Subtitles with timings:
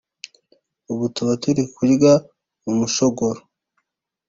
[0.91, 2.13] ubu tuba turi kurya
[2.69, 3.39] umushogoro